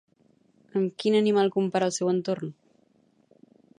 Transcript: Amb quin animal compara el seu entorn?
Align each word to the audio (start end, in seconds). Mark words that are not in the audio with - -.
Amb 0.79 0.95
quin 1.03 1.17
animal 1.19 1.53
compara 1.57 1.91
el 1.91 1.95
seu 1.99 2.13
entorn? 2.13 2.51